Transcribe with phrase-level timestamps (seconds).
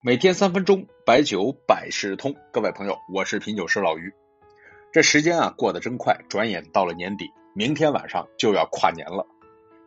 [0.00, 2.36] 每天三分钟，白酒百事通。
[2.52, 4.14] 各位朋友，我是品酒师老于。
[4.92, 9.26] 这时间啊过得真快，转眼到了年底，明天晚上就要跨年了。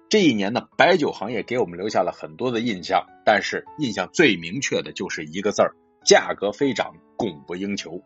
[0.10, 8.02] 这一年呢，白酒行业给我们留下了很多的印象，但是印象最明确的就是一个字儿：价格飞涨，供不应求。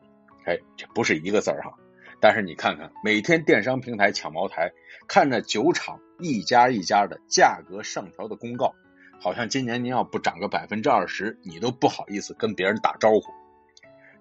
[0.45, 1.73] 哎，这不是一个字儿哈。
[2.19, 4.73] 但是你看看，每天电商平台抢茅台，
[5.07, 8.75] 看着酒厂一家一家的价格上调的公告。
[9.19, 13.33] 好像今年您要不涨个百分之二十，你都不好意思跟别人打招呼。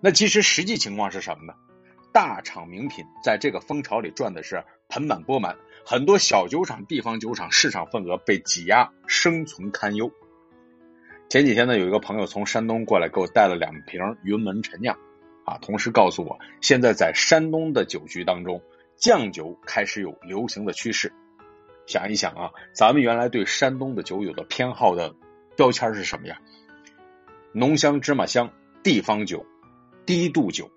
[0.01, 1.55] 那其实实际情况是什么呢？
[2.13, 10.13] 大厂名品在这个风潮里赚的是盆满钵满，很多小酒厂、地方酒厂市场份额被挤压，生存堪忧。
[11.29, 14.97] 前几天呢，有一个朋友从山东过来，给我带了两瓶云门陈酿，
[15.45, 18.63] 啊，同时告诉我，现在在山东的酒局当中，
[18.97, 21.13] 酱酒开始有流行的趋势。
[21.87, 25.15] 想一想啊，咱们原来对山东的酒有的偏好的
[25.57, 26.39] 标签是什么呀？
[27.53, 28.51] 浓香芝麻香，
[28.83, 29.45] 地方酒，
[30.07, 30.71] 低度酒。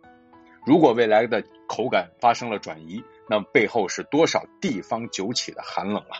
[0.66, 6.20] 如果未来的口感发生了转移，那背后是多少地方酒企的寒冷啊？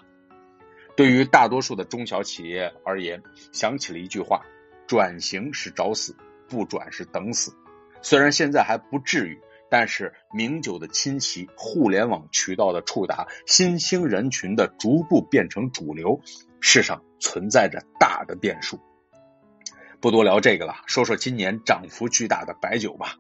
[0.96, 3.22] 对于大多数的中小企业而言，
[3.52, 4.42] 想起了一句话：
[4.88, 6.16] 转型是找死，
[6.48, 7.54] 不转是等死。
[8.02, 9.40] 虽然现在还不至于。
[9.70, 16.22] 但是名酒的侵袭、互联网渠道的触达、新兴人群的逐步变成主流，
[16.62, 18.80] 世上存在着大的变数。
[20.00, 23.16] 不多聊这个了，说说今年涨幅巨大的白酒吧。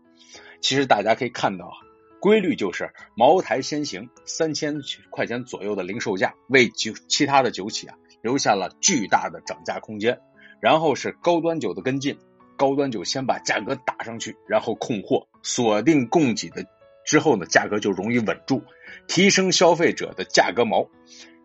[0.62, 1.73] 其实大家可以看到啊，
[2.20, 10.20] 规律就是茅台先行，三千块钱左右的零售价，为酒其他的酒企啊留下了巨大的涨价空间。
[10.59, 12.17] 然后是高端酒的跟进。
[12.58, 16.66] 高端酒先把价格打上去，然后控货，锁定供给的
[17.06, 18.64] 之后呢，价格就容易稳住，
[19.08, 20.90] 提升消费者的价格锚。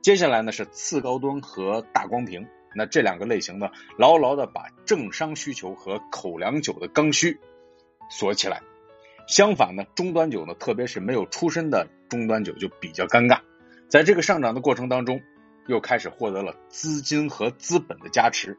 [0.03, 7.39] 接下来呢是次高端和大光瓶，那这两个类型呢，牢牢的把政商需求和口粮酒的刚需
[8.11, 8.61] 锁起来。
[9.28, 13.39] 相反呢，中端酒呢，特别是没有出身的中端酒就比较尴尬。
[13.89, 15.21] 在这个上涨的过程当中，
[15.69, 18.59] 又开始获得了资金和资本的加持。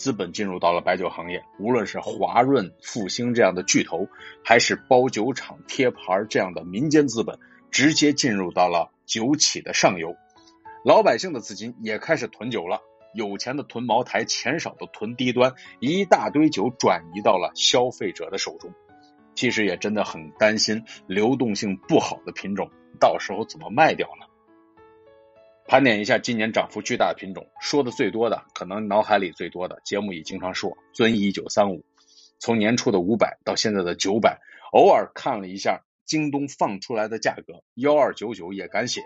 [0.00, 4.08] 资本进入到了白酒行业，无论是华润、复兴这样的巨头，
[4.42, 7.38] 还是包酒厂、贴牌这样的民间资本，
[7.70, 10.16] 直接进入到了酒企的上游。
[10.86, 12.80] 老百姓的资金也开始囤酒了，
[13.12, 18.72] 有钱的囤茅台，钱少的囤低端，一大堆酒转移到了消费者的手中。
[19.34, 24.24] 其实也真的很担心流动性不好的品种，到时候怎么卖掉呢？
[25.70, 31.84] 盘点一下今年涨幅巨大的品种，说的最多的，可能脑海里最多的，节目里经常说，遵义九三五，
[32.40, 34.40] 从年初的五百到现在的九百，
[34.72, 39.04] 偶尔看了一下京东放出来的价格幺二九九也敢写。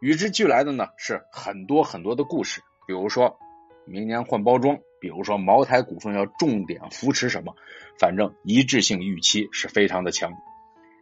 [0.00, 3.36] 与之俱来的呢是很多很多的故事，比如说
[3.84, 7.56] 明年换包装，比如说茅台股份要重点扶持什么，
[7.98, 10.32] 反正一致性预期是非常的强。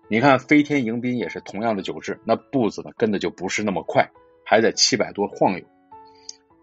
[0.08, 4.10] 你看飞天迎宾也是同样的酒质，那步子呢跟的就不是那么快。
[4.50, 5.64] 还在七百多晃悠。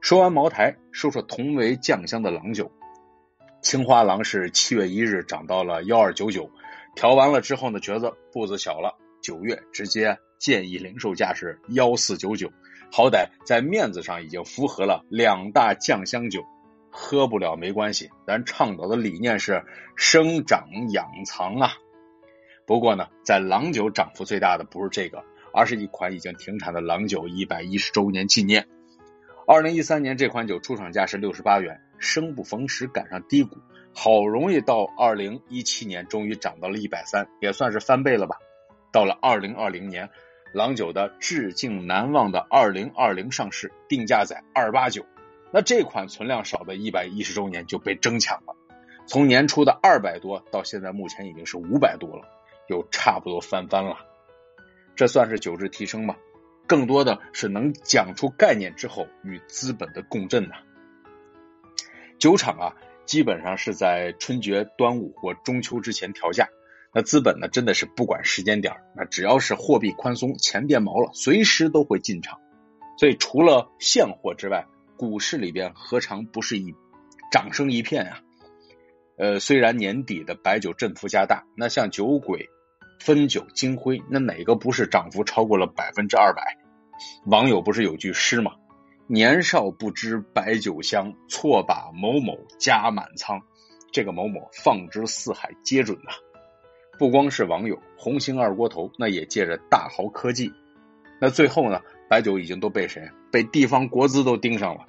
[0.01, 2.69] 说完茅台，说说同为酱香的郎酒。
[3.61, 6.51] 青花郎是七月一日涨到了幺二九九，
[6.97, 8.97] 调完了之后呢，觉得步子小了。
[9.21, 12.51] 九月直接建议零售价是幺四九九，
[12.91, 16.43] 好歹在面子上已经符合了两大酱香酒。
[16.91, 19.63] 喝不了没关系，咱倡导的理念是
[19.95, 21.71] 生长养藏啊。
[22.65, 25.23] 不过呢，在郎酒涨幅最大的不是这个。
[25.57, 28.67] 而是一款已经停产的郎酒一百一十周年纪念。
[29.47, 33.57] 二零一三年这款酒出厂价是六十八元，生不逢时赶上低谷，
[33.91, 38.37] 好容易到二零一七年终于涨到了一百三，也算是翻倍了吧。
[38.91, 40.11] 到了二零二零年，
[40.53, 45.07] 郎酒的致敬难忘的二零二零上市，定价在二八九，
[45.51, 48.55] 那这款存量少的一百一十周年就被争抢了，
[49.07, 52.27] 从年初的二百多到现在目前已经是五百多了，
[52.67, 53.97] 又差不多翻番了。
[54.97, 56.15] 这算是酒质提升吗？
[56.65, 60.55] 更多的是能讲出概念之后与资本的共振呐。
[62.19, 66.49] 酒厂啊，基本上是在春节、端午或中秋之前调价。
[66.93, 72.39] 那资本呢，真的是不管时间点那只要是货币宽松、钱变毛了，随时都会进场。
[72.97, 74.65] 所以除了现货之外，
[74.97, 76.73] 股市里边何尝不是一
[77.31, 78.19] 掌声一片啊？
[79.17, 82.49] 呃，虽然年底的白酒振幅加大，那像酒鬼。
[82.99, 86.57] 汾酒、金辉，那哪个不是涨幅超过了百分之二百？
[87.25, 88.51] 网友不是有句诗吗？
[89.07, 93.41] 年少不知白酒香，错把某某加满仓。
[93.91, 96.11] 这个某某放之四海皆准呐。
[96.99, 100.51] 不光是网友，红星二锅头那也借着大豪科技。
[101.21, 101.79] 那最后呢，
[102.09, 103.09] 白酒已经都被谁？
[103.31, 104.81] 被地方国资都盯上了。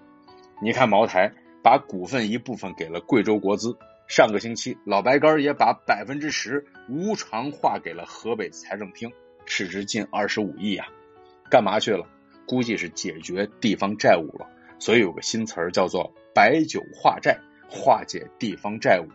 [0.61, 1.33] 你看茅台
[1.63, 3.77] 把股份一部分给了贵州国资，
[4.09, 9.13] 上个星期，老白干也把百分之十无偿划给了河北财政厅，
[9.45, 10.89] 市值近二十五亿啊！
[11.51, 12.07] 干嘛去了？
[12.47, 14.49] 估计是解决地方债务了。
[14.79, 17.39] 所以有个新词儿叫做“白酒化债”，
[17.69, 19.09] 化解地方债务。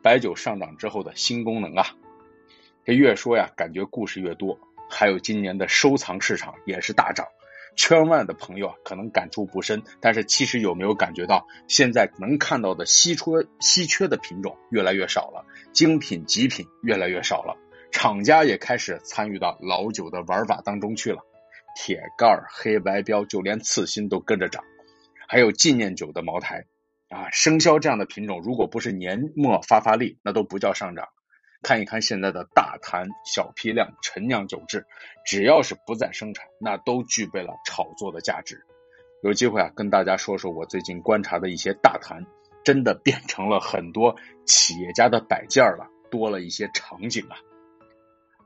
[0.00, 1.84] 白酒上涨之后的新功能啊！
[2.84, 4.60] 这越说呀，感觉故事越多。
[4.88, 7.26] 还有今年的收藏市场也是大涨。
[7.76, 13.22] 圈外的朋友啊，可能感触不深，但是其实有没有感觉到，现在能看到的稀缺
[13.60, 17.56] 稀缺的品种越来越少了，精品极品越来越少了，
[17.92, 21.20] 厂家也开始参与到老酒的玩法当中去了，
[21.76, 24.64] 铁盖、黑白标，就连次新都跟着涨，
[25.28, 26.64] 还有纪念酒的茅台
[27.10, 31.08] 啊，生肖这样的品种，如果不是年末发发力，那都不叫上涨。
[31.66, 34.86] 看一看现在的大坛、小批量、陈酿酒质，
[35.24, 38.64] 只要是不再生产，那都具备了炒作的价值。
[39.20, 42.24] 有机会啊，跟大家说说我最近观察的一些大坛，
[42.62, 44.14] 真的变成了很多
[44.44, 47.34] 企业家的摆件了，多了一些场景啊。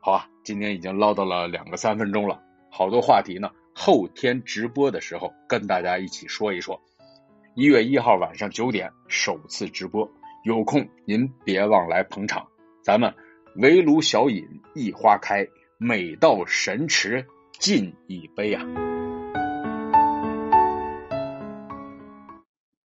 [0.01, 2.41] 好啊，今天已经唠叨了两个三分钟了，
[2.71, 6.81] 好多话题呢，后天直播的时候跟大家一起说一说。
[7.55, 10.11] 一月一号晚上九点首次直播，
[10.43, 12.49] 有空您别忘来捧场。
[12.83, 13.15] 咱们
[13.57, 14.45] 围炉小饮
[14.75, 15.47] 一花开，
[15.79, 17.27] 每到神池
[17.59, 18.90] 尽一杯啊！